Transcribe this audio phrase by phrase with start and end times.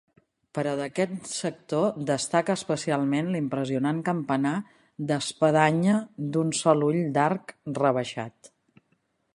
[0.57, 4.55] Però d'aquest sector destaca especialment l'impressionant campanar
[5.11, 6.01] d'espadanya
[6.35, 8.53] d'un sol ull d'arc rebaixat.